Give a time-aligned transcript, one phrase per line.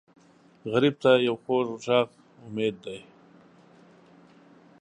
[0.71, 2.07] غریب ته یو خوږ غږ
[2.47, 2.99] امید دی